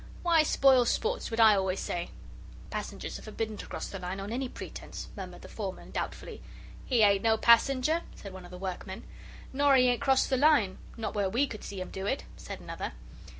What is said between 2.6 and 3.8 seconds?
"Passengers are forbidden to